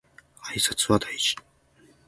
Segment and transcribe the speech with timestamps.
[0.45, 1.35] 挨拶は大事